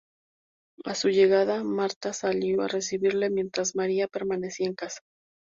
[0.83, 5.01] A su llegada, Marta salió a recibirle, mientras María permanecía en casa.